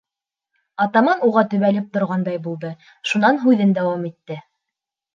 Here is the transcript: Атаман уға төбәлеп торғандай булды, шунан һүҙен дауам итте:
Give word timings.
Атаман 0.85 1.21
уға 1.27 1.43
төбәлеп 1.53 1.93
торғандай 1.99 2.41
булды, 2.49 2.75
шунан 3.13 3.41
һүҙен 3.47 3.81
дауам 3.81 4.13
итте: 4.15 4.45